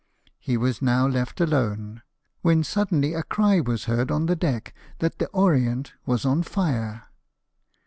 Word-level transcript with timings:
He 0.39 0.57
was 0.57 0.81
now 0.81 1.05
left 1.05 1.39
alone, 1.39 2.01
when 2.41 2.63
suddenly 2.63 3.13
a 3.13 3.21
cry 3.21 3.59
was 3.59 3.83
heard 3.85 4.09
on 4.09 4.25
the 4.25 4.35
deck 4.35 4.73
that 4.97 5.19
the 5.19 5.27
Orient 5.27 5.93
was 6.07 6.25
on 6.25 6.41
fire. 6.41 7.03